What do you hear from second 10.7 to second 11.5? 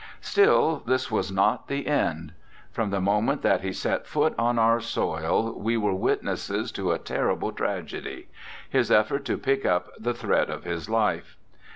life.